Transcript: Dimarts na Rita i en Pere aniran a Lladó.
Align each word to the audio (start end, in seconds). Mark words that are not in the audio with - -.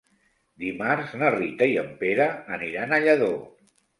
Dimarts 0.61 1.11
na 1.23 1.29
Rita 1.35 1.67
i 1.73 1.77
en 1.83 1.93
Pere 2.01 2.27
aniran 2.57 2.95
a 2.97 3.01
Lladó. 3.07 3.31